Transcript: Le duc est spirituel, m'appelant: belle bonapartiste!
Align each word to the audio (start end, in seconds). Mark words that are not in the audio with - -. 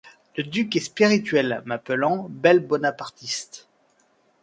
Le 0.35 0.41
duc 0.41 0.75
est 0.75 0.79
spirituel, 0.79 1.61
m'appelant: 1.65 2.25
belle 2.31 2.61
bonapartiste! 2.61 3.67